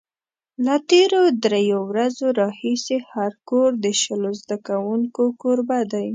[0.65, 6.07] له تېرو درېیو ورځو راهیسې هر کور د شلو زده کوونکو کوربه دی.